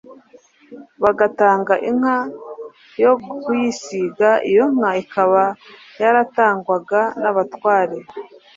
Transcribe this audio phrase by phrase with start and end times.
[1.03, 2.17] bagatanga inka
[3.03, 3.13] yo
[3.43, 5.43] kuyisiga, iyo nka ikaba
[6.01, 7.97] yaratangwaga n'abatware.